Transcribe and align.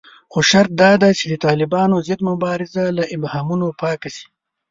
خو 0.31 0.39
شرط 0.49 0.71
داده 0.81 1.09
چې 1.19 1.25
د 1.31 1.33
طالبانو 1.45 1.95
ضد 2.07 2.19
مبارزه 2.29 2.83
له 2.97 3.03
ابهامونو 3.15 3.67
پاکه 3.81 4.09
شي 4.15 4.25